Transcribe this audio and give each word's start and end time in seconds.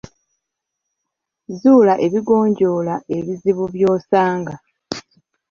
Zuula 1.59 1.93
ebigonjoola 2.05 2.95
ebizibu 3.17 3.63
by'osanga. 3.73 4.55